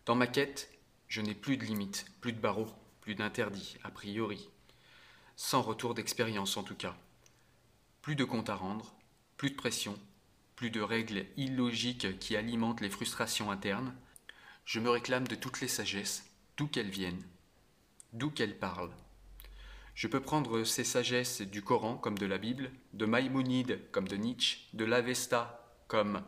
Dans 0.06 0.14
ma 0.14 0.26
quête, 0.26 0.72
je 1.06 1.20
n'ai 1.20 1.34
plus 1.34 1.58
de 1.58 1.64
limites, 1.64 2.06
plus 2.22 2.32
de 2.32 2.40
barreaux, 2.40 2.70
plus 3.02 3.14
d'interdits, 3.14 3.76
a 3.84 3.90
priori. 3.90 4.48
Sans 5.36 5.60
retour 5.60 5.92
d'expérience 5.94 6.56
en 6.56 6.62
tout 6.62 6.74
cas. 6.74 6.96
Plus 8.00 8.16
de 8.16 8.24
comptes 8.24 8.48
à 8.48 8.54
rendre, 8.54 8.94
plus 9.36 9.50
de 9.50 9.56
pression, 9.56 9.98
plus 10.60 10.70
de 10.70 10.82
règles 10.82 11.24
illogiques 11.38 12.18
qui 12.18 12.36
alimentent 12.36 12.82
les 12.82 12.90
frustrations 12.90 13.50
internes. 13.50 13.94
Je 14.66 14.78
me 14.78 14.90
réclame 14.90 15.26
de 15.26 15.34
toutes 15.34 15.62
les 15.62 15.68
sagesses, 15.68 16.30
d'où 16.58 16.66
qu'elles 16.66 16.90
viennent, 16.90 17.24
d'où 18.12 18.30
qu'elles 18.30 18.58
parlent. 18.58 18.92
Je 19.94 20.06
peux 20.06 20.20
prendre 20.20 20.64
ces 20.64 20.84
sagesses 20.84 21.40
du 21.40 21.62
Coran 21.62 21.96
comme 21.96 22.18
de 22.18 22.26
la 22.26 22.36
Bible, 22.36 22.70
de 22.92 23.06
Maïmonide 23.06 23.80
comme 23.90 24.06
de 24.06 24.16
Nietzsche, 24.16 24.68
de 24.74 24.84
l'Avesta 24.84 25.66
comme 25.88 26.22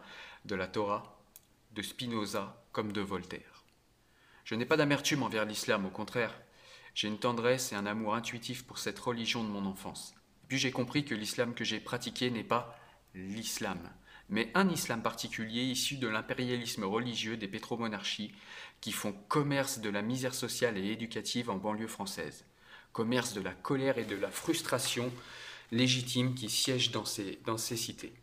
de 0.47 0.55
la 0.55 0.67
Torah, 0.67 1.23
de 1.73 1.83
Spinoza 1.83 2.65
comme 2.73 2.93
de 2.93 3.03
Voltaire. 3.03 3.65
Je 4.45 4.55
n'ai 4.55 4.65
pas 4.65 4.79
d'amertume 4.79 5.25
envers 5.25 5.45
l'islam, 5.45 5.85
au 5.85 5.91
contraire. 5.91 6.41
J'ai 6.95 7.09
une 7.09 7.21
tendresse 7.21 7.73
et 7.73 7.77
un 7.77 7.85
amour 7.85 8.15
intuitif 8.15 8.65
pour 8.65 8.79
cette 8.79 8.99
religion 8.99 9.45
de 9.45 9.51
mon 9.51 9.67
enfance. 9.67 10.15
Puis 10.49 10.57
j'ai 10.57 10.73
compris 10.73 11.05
que 11.05 11.15
l'islam 11.15 11.53
que 11.53 11.65
j'ai 11.65 11.81
pratiqué 11.81 12.31
n'est 12.31 12.43
pas 12.43 12.79
l'islam, 13.15 13.91
mais 14.33 14.51
un 14.55 14.71
islam 14.71 15.03
particulier 15.03 15.63
issu 15.63 15.97
de 15.97 16.09
l'impérialisme 16.09 16.85
religieux 16.85 17.37
des 17.37 17.49
pétromonarchies 17.49 18.33
qui 18.81 18.91
font 18.91 19.13
commerce 19.29 19.79
de 19.79 19.91
la 19.91 20.01
misère 20.01 20.35
sociale 20.35 20.79
et 20.79 20.91
éducative 20.91 21.51
en 21.51 21.57
banlieue 21.57 21.87
française, 21.87 22.47
commerce 22.95 23.35
de 23.35 23.43
la 23.43 23.53
colère 23.53 23.99
et 23.99 24.07
de 24.07 24.17
la 24.17 24.31
frustration 24.31 25.13
légitime 25.71 26.35
qui 26.35 26.49
siègent 26.49 26.93
dans 26.93 27.05
ces, 27.05 27.41
dans 27.45 27.59
ces 27.59 27.77
cités. 27.77 28.15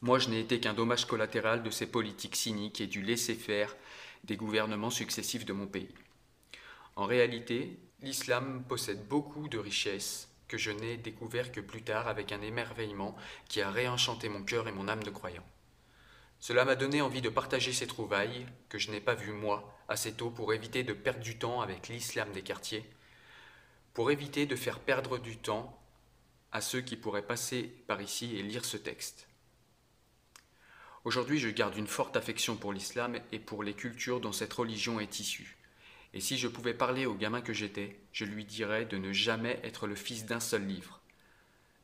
Moi, 0.00 0.18
je 0.18 0.30
n'ai 0.30 0.40
été 0.40 0.60
qu'un 0.60 0.72
dommage 0.72 1.04
collatéral 1.04 1.62
de 1.62 1.70
ces 1.70 1.86
politiques 1.86 2.36
cyniques 2.36 2.80
et 2.80 2.86
du 2.86 3.02
laisser-faire 3.02 3.76
des 4.24 4.36
gouvernements 4.36 4.88
successifs 4.88 5.44
de 5.44 5.52
mon 5.52 5.66
pays. 5.66 5.94
En 6.96 7.04
réalité, 7.04 7.78
l'islam 8.00 8.64
possède 8.66 9.06
beaucoup 9.08 9.46
de 9.48 9.58
richesses 9.58 10.29
que 10.50 10.58
je 10.58 10.72
n'ai 10.72 10.96
découvert 10.96 11.52
que 11.52 11.60
plus 11.60 11.82
tard 11.82 12.08
avec 12.08 12.32
un 12.32 12.42
émerveillement 12.42 13.16
qui 13.48 13.62
a 13.62 13.70
réenchanté 13.70 14.28
mon 14.28 14.42
cœur 14.42 14.66
et 14.66 14.72
mon 14.72 14.88
âme 14.88 15.04
de 15.04 15.10
croyant. 15.10 15.46
Cela 16.40 16.64
m'a 16.64 16.74
donné 16.74 17.00
envie 17.00 17.22
de 17.22 17.28
partager 17.28 17.72
ces 17.72 17.86
trouvailles 17.86 18.46
que 18.68 18.76
je 18.76 18.90
n'ai 18.90 19.00
pas 19.00 19.14
vues 19.14 19.32
moi 19.32 19.78
assez 19.88 20.12
tôt 20.12 20.28
pour 20.28 20.52
éviter 20.52 20.82
de 20.82 20.92
perdre 20.92 21.20
du 21.20 21.38
temps 21.38 21.60
avec 21.60 21.86
l'islam 21.86 22.32
des 22.32 22.42
quartiers, 22.42 22.84
pour 23.94 24.10
éviter 24.10 24.44
de 24.44 24.56
faire 24.56 24.80
perdre 24.80 25.18
du 25.18 25.36
temps 25.36 25.80
à 26.50 26.60
ceux 26.60 26.80
qui 26.80 26.96
pourraient 26.96 27.22
passer 27.22 27.62
par 27.86 28.02
ici 28.02 28.36
et 28.36 28.42
lire 28.42 28.64
ce 28.64 28.76
texte. 28.76 29.28
Aujourd'hui, 31.04 31.38
je 31.38 31.48
garde 31.48 31.76
une 31.76 31.86
forte 31.86 32.16
affection 32.16 32.56
pour 32.56 32.72
l'islam 32.72 33.20
et 33.30 33.38
pour 33.38 33.62
les 33.62 33.74
cultures 33.74 34.20
dont 34.20 34.32
cette 34.32 34.52
religion 34.52 34.98
est 34.98 35.20
issue. 35.20 35.59
Et 36.12 36.20
si 36.20 36.38
je 36.38 36.48
pouvais 36.48 36.74
parler 36.74 37.06
au 37.06 37.14
gamin 37.14 37.40
que 37.40 37.52
j'étais, 37.52 37.96
je 38.12 38.24
lui 38.24 38.44
dirais 38.44 38.84
de 38.84 38.96
ne 38.96 39.12
jamais 39.12 39.60
être 39.62 39.86
le 39.86 39.94
fils 39.94 40.26
d'un 40.26 40.40
seul 40.40 40.66
livre. 40.66 41.00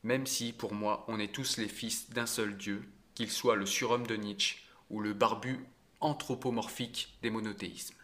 Même 0.03 0.27
si, 0.27 0.53
pour 0.53 0.75
moi, 0.75 1.05
on 1.09 1.19
est 1.19 1.33
tous 1.33 1.59
les 1.59 1.69
fils 1.69 2.11
d'un 2.11 2.27
seul 2.27 2.57
Dieu, 2.57 2.83
qu'il 3.15 3.31
soit 3.31 3.57
le 3.57 3.67
surhomme 3.67 4.07
de 4.07 4.17
Nietzsche 4.17 4.59
ou 4.91 5.01
le 5.01 5.13
barbu 5.13 5.61
anthropomorphique 6.01 7.17
des 7.23 7.31
monothéismes. 7.31 7.95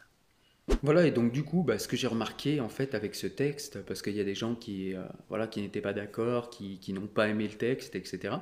Voilà, 0.82 1.06
et 1.06 1.10
donc 1.10 1.32
du 1.32 1.42
coup, 1.42 1.62
bah, 1.62 1.78
ce 1.78 1.88
que 1.88 1.96
j'ai 1.96 2.06
remarqué 2.06 2.60
en 2.60 2.68
fait 2.68 2.94
avec 2.94 3.14
ce 3.14 3.26
texte, 3.26 3.82
parce 3.82 4.00
qu'il 4.00 4.14
y 4.14 4.20
a 4.20 4.24
des 4.24 4.34
gens 4.34 4.54
qui, 4.54 4.94
euh, 4.94 5.02
voilà, 5.28 5.46
qui 5.46 5.60
n'étaient 5.60 5.80
pas 5.80 5.92
d'accord, 5.92 6.50
qui, 6.50 6.80
n'ont 6.92 7.08
pas 7.08 7.28
aimé 7.28 7.48
le 7.48 7.56
texte, 7.56 7.94
etc. 7.94 8.36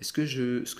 Ce 0.00 0.12
que 0.12 0.24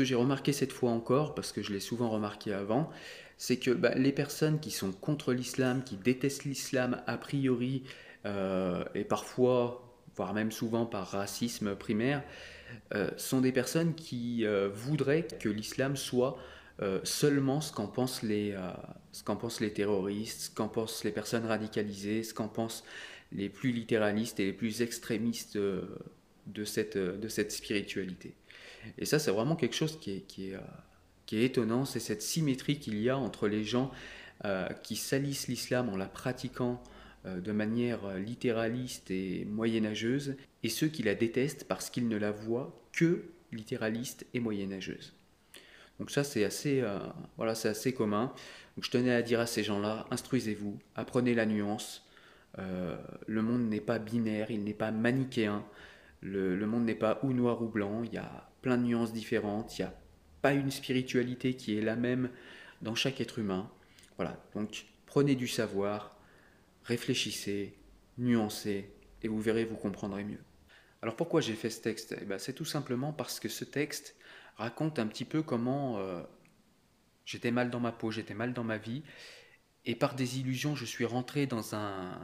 j'ai 0.04 0.14
remarqué 0.14 0.52
cette 0.52 0.72
fois 0.72 0.90
encore, 0.90 1.34
parce 1.34 1.52
que 1.52 1.62
je 1.62 1.72
l'ai 1.72 1.80
souvent 1.80 2.10
remarqué 2.10 2.52
avant, 2.52 2.90
c'est 3.38 3.56
que 3.56 3.70
bah, 3.70 3.94
les 3.94 4.12
personnes 4.12 4.58
qui 4.58 4.72
sont 4.72 4.92
contre 4.92 5.32
l'islam, 5.32 5.84
qui 5.84 5.96
détestent 5.96 6.44
l'islam 6.44 7.00
a 7.06 7.16
priori, 7.16 7.84
euh, 8.26 8.84
et 8.94 9.04
parfois, 9.04 9.96
voire 10.16 10.34
même 10.34 10.50
souvent 10.50 10.86
par 10.86 11.06
racisme 11.08 11.76
primaire, 11.76 12.24
euh, 12.94 13.10
sont 13.16 13.40
des 13.40 13.52
personnes 13.52 13.94
qui 13.94 14.44
euh, 14.44 14.68
voudraient 14.68 15.26
que 15.40 15.48
l'islam 15.48 15.96
soit 15.96 16.36
seulement 17.02 17.60
ce 17.60 17.72
qu'en 17.72 17.88
pensent, 17.88 18.22
les, 18.22 18.56
ce 19.10 19.24
pensent 19.24 19.60
les 19.60 19.72
terroristes, 19.72 20.42
ce 20.42 20.50
qu'en 20.54 20.68
pensent 20.68 21.02
les 21.02 21.10
personnes 21.10 21.44
radicalisées, 21.44 22.22
ce 22.22 22.32
qu'en 22.32 22.46
pensent 22.46 22.84
les 23.32 23.48
plus 23.48 23.72
littéralistes 23.72 24.38
et 24.38 24.44
les 24.44 24.52
plus 24.52 24.80
extrémistes 24.80 25.58
de, 25.58 26.64
cette, 26.64 26.96
de 26.96 27.26
cette 27.26 27.50
spiritualité. 27.50 28.32
Et 28.96 29.06
ça, 29.06 29.18
c'est 29.18 29.32
vraiment 29.32 29.56
quelque 29.56 29.74
chose 29.74 29.98
qui 29.98 30.12
est, 30.12 30.54
qui 31.28 31.36
est 31.36 31.44
étonnant, 31.44 31.84
c'est 31.84 32.00
cette 32.00 32.22
symétrie 32.22 32.78
qu'il 32.78 32.98
y 32.98 33.10
a 33.10 33.18
entre 33.18 33.48
les 33.48 33.62
gens 33.62 33.90
euh, 34.46 34.66
qui 34.82 34.96
salissent 34.96 35.46
l'islam 35.46 35.90
en 35.90 35.96
la 35.98 36.06
pratiquant 36.06 36.82
euh, 37.26 37.38
de 37.38 37.52
manière 37.52 38.06
euh, 38.06 38.18
littéraliste 38.18 39.10
et 39.10 39.44
moyenâgeuse, 39.44 40.36
et 40.62 40.70
ceux 40.70 40.88
qui 40.88 41.02
la 41.02 41.14
détestent 41.14 41.64
parce 41.68 41.90
qu'ils 41.90 42.08
ne 42.08 42.16
la 42.16 42.30
voient 42.30 42.80
que 42.92 43.24
littéraliste 43.52 44.24
et 44.32 44.40
moyenâgeuse. 44.40 45.12
Donc 45.98 46.10
ça, 46.10 46.24
c'est 46.24 46.44
assez, 46.44 46.82
voilà, 47.36 47.54
c'est 47.54 47.68
assez 47.68 47.92
commun. 47.92 48.32
Donc 48.76 48.84
je 48.84 48.90
tenais 48.90 49.12
à 49.12 49.20
dire 49.20 49.40
à 49.40 49.46
ces 49.46 49.64
gens-là, 49.64 50.06
instruisez-vous, 50.10 50.78
apprenez 50.94 51.34
la 51.34 51.44
nuance. 51.44 52.06
le 52.56 53.42
monde 53.42 53.68
n'est 53.68 53.80
pas 53.80 53.98
binaire, 53.98 54.50
il 54.50 54.62
n'est 54.62 54.74
pas 54.74 54.92
manichéen. 54.92 55.64
Le, 56.20 56.56
le 56.56 56.66
monde 56.66 56.84
n'est 56.84 56.94
pas 56.94 57.18
ou 57.24 57.32
noir 57.32 57.60
ou 57.62 57.68
blanc. 57.68 58.02
Il 58.04 58.14
y 58.14 58.18
a 58.18 58.48
plein 58.62 58.78
de 58.78 58.84
nuances 58.84 59.12
différentes. 59.12 59.76
Il 59.78 59.82
y 59.82 59.84
a 59.84 59.92
pas 60.42 60.52
une 60.52 60.70
spiritualité 60.70 61.54
qui 61.54 61.76
est 61.76 61.82
la 61.82 61.96
même 61.96 62.30
dans 62.82 62.94
chaque 62.94 63.20
être 63.20 63.38
humain. 63.38 63.70
Voilà, 64.16 64.42
donc 64.54 64.86
prenez 65.06 65.34
du 65.34 65.48
savoir, 65.48 66.16
réfléchissez, 66.84 67.74
nuancez, 68.18 68.90
et 69.22 69.28
vous 69.28 69.40
verrez, 69.40 69.64
vous 69.64 69.76
comprendrez 69.76 70.24
mieux. 70.24 70.40
Alors 71.02 71.16
pourquoi 71.16 71.40
j'ai 71.40 71.54
fait 71.54 71.70
ce 71.70 71.80
texte? 71.80 72.16
Eh 72.20 72.24
ben, 72.24 72.38
C'est 72.38 72.52
tout 72.52 72.64
simplement 72.64 73.12
parce 73.12 73.40
que 73.40 73.48
ce 73.48 73.64
texte 73.64 74.16
raconte 74.56 74.98
un 74.98 75.06
petit 75.06 75.24
peu 75.24 75.42
comment 75.42 75.98
euh, 75.98 76.22
j'étais 77.24 77.50
mal 77.50 77.70
dans 77.70 77.80
ma 77.80 77.92
peau, 77.92 78.10
j'étais 78.10 78.34
mal 78.34 78.52
dans 78.52 78.64
ma 78.64 78.78
vie, 78.78 79.02
et 79.84 79.94
par 79.94 80.14
des 80.14 80.38
illusions, 80.40 80.74
je 80.74 80.84
suis 80.84 81.04
rentré 81.04 81.46
dans 81.46 81.74
un... 81.74 82.18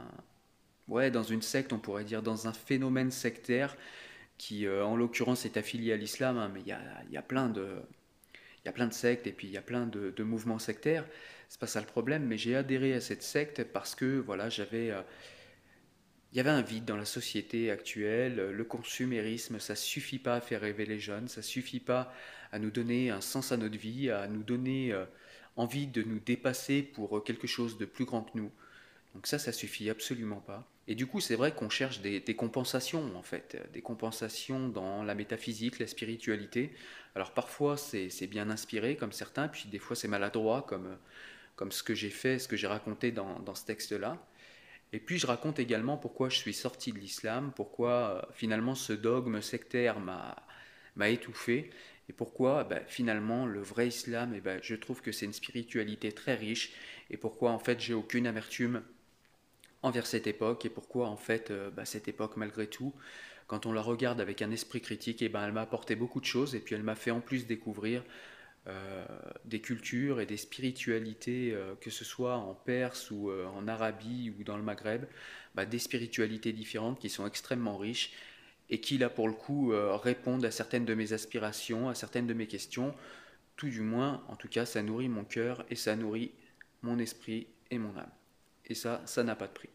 Ouais, 0.87 1.09
dans 1.09 1.23
une 1.23 1.41
secte, 1.41 1.73
on 1.73 1.79
pourrait 1.79 2.03
dire, 2.03 2.21
dans 2.21 2.47
un 2.47 2.53
phénomène 2.53 3.09
sectaire 3.09 3.75
qui, 4.37 4.67
euh, 4.67 4.85
en 4.85 4.95
l'occurrence, 4.95 5.45
est 5.45 5.57
affilié 5.57 5.93
à 5.93 5.97
l'islam, 5.97 6.37
hein, 6.37 6.51
mais 6.53 6.61
il 6.61 6.67
y 6.67 7.13
y 7.13 7.17
a 7.17 7.21
plein 7.23 7.49
de 7.49 7.81
il 8.65 8.69
y 8.69 8.69
a 8.69 8.73
plein 8.73 8.87
de 8.87 8.93
sectes 8.93 9.27
et 9.27 9.31
puis 9.31 9.45
il 9.45 9.53
y 9.53 9.57
a 9.57 9.61
plein 9.61 9.85
de, 9.85 10.23
mouvements 10.23 10.57
sectaires. 10.57 11.05
C'est 11.49 11.59
pas 11.59 11.67
ça 11.67 11.79
le 11.79 11.85
problème, 11.85 12.25
mais 12.25 12.39
j'ai 12.39 12.55
adhéré 12.55 12.95
à 12.95 12.99
cette 12.99 13.21
secte 13.21 13.63
parce 13.63 13.93
que 13.93 14.17
voilà, 14.17 14.49
j'avais, 14.49 14.89
euh, 14.89 15.03
il 16.31 16.37
y 16.37 16.39
avait 16.39 16.49
un 16.49 16.63
vide 16.63 16.83
dans 16.83 16.97
la 16.97 17.05
société 17.05 17.69
actuelle. 17.69 18.37
Le 18.37 18.63
consumérisme, 18.63 19.59
ça 19.59 19.75
suffit 19.75 20.17
pas 20.17 20.37
à 20.37 20.41
faire 20.41 20.61
rêver 20.61 20.87
les 20.87 20.97
jeunes, 20.97 21.27
ça 21.27 21.43
suffit 21.43 21.79
pas 21.79 22.11
à 22.51 22.57
nous 22.57 22.71
donner 22.71 23.11
un 23.11 23.21
sens 23.21 23.51
à 23.51 23.57
notre 23.57 23.77
vie, 23.77 24.09
à 24.09 24.27
nous 24.27 24.41
donner 24.41 24.91
euh, 24.93 25.05
envie 25.57 25.85
de 25.85 26.01
nous 26.01 26.19
dépasser 26.19 26.81
pour 26.81 27.23
quelque 27.23 27.45
chose 27.45 27.77
de 27.77 27.85
plus 27.85 28.05
grand 28.05 28.23
que 28.23 28.35
nous. 28.35 28.51
Donc 29.13 29.27
ça, 29.27 29.37
ça 29.37 29.51
suffit 29.51 29.91
absolument 29.91 30.41
pas. 30.41 30.67
Et 30.87 30.95
du 30.95 31.07
coup, 31.07 31.19
c'est 31.19 31.35
vrai 31.35 31.53
qu'on 31.53 31.69
cherche 31.69 32.01
des, 32.01 32.21
compensations, 32.35 33.15
en 33.15 33.23
fait, 33.23 33.57
des 33.73 33.81
compensations 33.81 34.69
dans 34.69 35.03
la 35.03 35.15
métaphysique, 35.15 35.79
la 35.79 35.87
spiritualité. 35.87 36.73
Alors 37.15 37.31
parfois, 37.31 37.75
c'est 37.75 38.27
bien 38.27 38.49
inspiré, 38.49 38.95
comme 38.95 39.11
certains, 39.11 39.47
puis 39.47 39.67
des 39.67 39.79
fois, 39.79 39.95
c'est 39.95 40.07
maladroit, 40.07 40.61
comme, 40.61 40.97
comme 41.55 41.71
ce 41.71 41.81
que 41.81 41.95
j'ai 41.95 42.11
fait, 42.11 42.37
ce 42.37 42.47
que 42.47 42.55
j'ai 42.55 42.67
raconté 42.67 43.11
dans, 43.11 43.39
dans 43.39 43.55
ce 43.55 43.65
texte-là. 43.65 44.17
Et 44.93 44.99
puis, 44.99 45.17
je 45.17 45.25
raconte 45.25 45.59
également 45.59 45.97
pourquoi 45.97 46.29
je 46.29 46.37
suis 46.37 46.53
sorti 46.53 46.93
de 46.93 46.99
l'islam, 46.99 47.51
pourquoi 47.55 47.91
euh, 47.91 48.31
finalement 48.33 48.75
ce 48.75 48.93
dogme 48.93 49.41
sectaire 49.41 49.99
m'a 49.99 51.09
étouffé, 51.09 51.71
et 52.07 52.13
pourquoi 52.13 52.63
ben, 52.63 52.83
finalement 52.87 53.45
le 53.45 53.61
vrai 53.61 53.87
islam, 53.87 54.33
et 54.33 54.37
eh 54.37 54.41
ben, 54.41 54.59
je 54.61 54.75
trouve 54.75 55.01
que 55.01 55.11
c'est 55.11 55.25
une 55.25 55.33
spiritualité 55.33 56.11
très 56.11 56.35
riche, 56.35 56.73
et 57.09 57.17
pourquoi 57.17 57.51
en 57.51 57.59
fait 57.59 57.79
j'ai 57.79 57.93
aucune 57.93 58.27
amertume 58.27 58.83
envers 59.81 60.05
cette 60.05 60.27
époque 60.27 60.65
et 60.65 60.69
pourquoi 60.69 61.07
en 61.07 61.17
fait 61.17 61.51
euh, 61.51 61.69
bah, 61.71 61.85
cette 61.85 62.07
époque 62.07 62.37
malgré 62.37 62.67
tout, 62.67 62.93
quand 63.47 63.65
on 63.65 63.71
la 63.73 63.81
regarde 63.81 64.19
avec 64.19 64.41
un 64.41 64.51
esprit 64.51 64.81
critique, 64.81 65.21
et 65.21 65.25
eh 65.25 65.29
ben, 65.29 65.45
elle 65.45 65.53
m'a 65.53 65.61
apporté 65.61 65.95
beaucoup 65.95 66.19
de 66.19 66.25
choses 66.25 66.55
et 66.55 66.59
puis 66.59 66.75
elle 66.75 66.83
m'a 66.83 66.95
fait 66.95 67.11
en 67.11 67.21
plus 67.21 67.45
découvrir 67.45 68.03
euh, 68.67 69.05
des 69.45 69.61
cultures 69.61 70.19
et 70.19 70.25
des 70.25 70.37
spiritualités, 70.37 71.51
euh, 71.53 71.75
que 71.79 71.91
ce 71.91 72.03
soit 72.03 72.37
en 72.37 72.55
Perse 72.55 73.11
ou 73.11 73.31
en 73.31 73.67
Arabie 73.67 74.33
ou 74.37 74.43
dans 74.43 74.57
le 74.57 74.63
Maghreb, 74.63 75.05
bah, 75.53 75.65
des 75.65 75.79
spiritualités 75.79 76.53
différentes 76.53 76.99
qui 76.99 77.09
sont 77.09 77.27
extrêmement 77.27 77.77
riches 77.77 78.13
et 78.71 78.81
qui 78.81 78.97
là 78.97 79.09
pour 79.09 79.27
le 79.27 79.35
coup 79.35 79.71
répondent 80.01 80.43
à 80.43 80.49
certaines 80.49 80.85
de 80.85 80.95
mes 80.95 81.13
aspirations, 81.13 81.87
à 81.89 81.93
certaines 81.93 82.25
de 82.25 82.33
mes 82.33 82.47
questions. 82.47 82.95
Tout 83.55 83.69
du 83.69 83.81
moins, 83.81 84.23
en 84.27 84.35
tout 84.35 84.49
cas, 84.49 84.65
ça 84.65 84.81
nourrit 84.81 85.07
mon 85.07 85.23
cœur 85.23 85.63
et 85.69 85.75
ça 85.75 85.95
nourrit 85.95 86.31
mon 86.81 86.97
esprit 86.97 87.47
et 87.69 87.77
mon 87.77 87.95
âme. 87.95 88.09
Et 88.67 88.75
ça, 88.75 89.01
ça 89.05 89.23
n'a 89.23 89.35
pas 89.35 89.47
de 89.47 89.53
prix. 89.53 89.69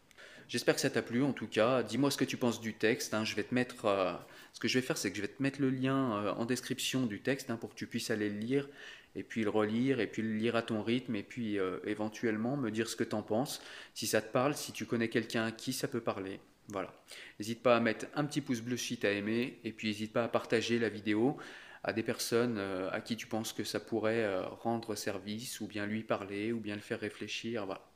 J'espère 0.51 0.75
que 0.75 0.81
ça 0.81 0.89
t'a 0.89 1.01
plu 1.01 1.23
en 1.23 1.31
tout 1.31 1.47
cas. 1.47 1.81
Dis-moi 1.81 2.11
ce 2.11 2.17
que 2.17 2.25
tu 2.25 2.35
penses 2.35 2.59
du 2.59 2.73
texte. 2.73 3.13
Hein. 3.13 3.23
Je 3.23 3.35
vais 3.35 3.43
te 3.43 3.55
mettre, 3.55 3.85
euh, 3.85 4.11
ce 4.51 4.59
que 4.59 4.67
je 4.67 4.77
vais 4.77 4.85
faire, 4.85 4.97
c'est 4.97 5.09
que 5.09 5.15
je 5.15 5.21
vais 5.21 5.29
te 5.29 5.41
mettre 5.41 5.61
le 5.61 5.69
lien 5.69 6.17
euh, 6.17 6.33
en 6.33 6.43
description 6.43 7.05
du 7.05 7.21
texte 7.21 7.49
hein, 7.49 7.55
pour 7.55 7.69
que 7.69 7.75
tu 7.75 7.87
puisses 7.87 8.11
aller 8.11 8.29
le 8.29 8.37
lire 8.37 8.67
et 9.15 9.23
puis 9.23 9.45
le 9.45 9.49
relire 9.49 10.01
et 10.01 10.07
puis 10.07 10.21
le 10.21 10.33
lire 10.33 10.57
à 10.57 10.61
ton 10.61 10.83
rythme 10.83 11.15
et 11.15 11.23
puis 11.23 11.57
euh, 11.57 11.79
éventuellement 11.85 12.57
me 12.57 12.69
dire 12.69 12.89
ce 12.89 12.97
que 12.97 13.05
tu 13.05 13.15
en 13.15 13.21
penses. 13.21 13.61
Si 13.93 14.07
ça 14.07 14.21
te 14.21 14.29
parle, 14.29 14.53
si 14.53 14.73
tu 14.73 14.85
connais 14.85 15.07
quelqu'un 15.07 15.45
à 15.45 15.51
qui 15.53 15.71
ça 15.71 15.87
peut 15.87 16.01
parler. 16.01 16.41
Voilà. 16.67 16.93
N'hésite 17.39 17.63
pas 17.63 17.77
à 17.77 17.79
mettre 17.79 18.07
un 18.15 18.25
petit 18.25 18.41
pouce 18.41 18.59
bleu 18.59 18.75
si 18.75 18.97
tu 18.97 19.07
as 19.07 19.13
aimé 19.13 19.57
et 19.63 19.71
puis 19.71 19.87
n'hésite 19.87 20.11
pas 20.11 20.25
à 20.25 20.27
partager 20.27 20.79
la 20.79 20.89
vidéo 20.89 21.37
à 21.85 21.93
des 21.93 22.03
personnes 22.03 22.59
à 22.91 22.99
qui 22.99 23.15
tu 23.15 23.25
penses 23.25 23.53
que 23.53 23.63
ça 23.63 23.79
pourrait 23.79 24.37
rendre 24.61 24.95
service 24.95 25.61
ou 25.61 25.67
bien 25.67 25.85
lui 25.85 26.03
parler 26.03 26.51
ou 26.51 26.59
bien 26.59 26.75
le 26.75 26.81
faire 26.81 26.99
réfléchir. 26.99 27.65
Voilà. 27.65 27.90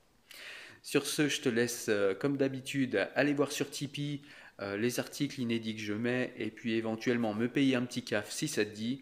Sur 0.86 1.08
ce, 1.08 1.28
je 1.30 1.42
te 1.42 1.50
laisse, 1.50 1.88
euh, 1.90 2.14
comme 2.14 2.38
d'habitude, 2.38 3.10
aller 3.16 3.34
voir 3.34 3.52
sur 3.52 3.72
Tipeee 3.72 4.22
euh, 4.62 4.78
les 4.78 5.00
articles 5.00 5.42
inédits 5.42 5.76
que 5.76 5.82
je 5.82 5.94
mets 5.94 6.32
et 6.38 6.52
puis 6.52 6.74
éventuellement 6.76 7.34
me 7.34 7.48
payer 7.48 7.74
un 7.74 7.82
petit 7.86 8.04
caf 8.04 8.30
si 8.30 8.48
ça 8.48 8.64
te 8.64 8.70
dit. 8.70 9.02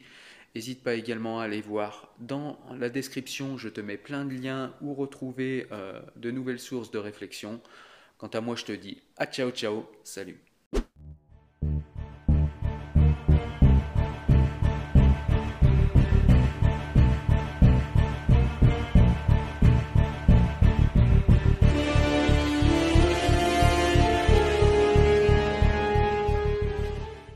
N'hésite 0.55 0.81
pas 0.81 0.93
également 0.93 1.41
à 1.41 1.43
aller 1.43 1.59
voir 1.59 2.15
dans 2.19 2.57
la 2.79 2.87
description, 2.87 3.57
je 3.57 3.67
te 3.67 3.81
mets 3.81 3.97
plein 3.97 4.23
de 4.23 4.33
liens 4.33 4.73
où 4.79 4.93
retrouver 4.93 5.67
euh, 5.73 6.01
de 6.15 6.31
nouvelles 6.31 6.61
sources 6.61 6.89
de 6.89 6.99
réflexion. 6.99 7.59
Quant 8.17 8.27
à 8.27 8.39
moi, 8.39 8.55
je 8.55 8.63
te 8.63 8.71
dis 8.71 9.01
à 9.17 9.25
ciao 9.25 9.51
ciao, 9.51 9.85
salut 10.05 10.52